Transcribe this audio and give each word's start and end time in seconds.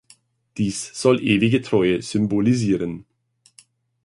Dies 0.57 0.99
soll 0.99 1.21
ewige 1.23 1.61
Treue 1.61 2.01
symbolisieren. 2.01 3.05